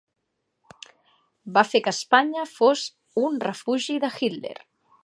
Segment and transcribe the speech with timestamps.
[1.57, 2.87] Va fer que Espanya fos
[3.27, 4.61] "un refugi de Hitler".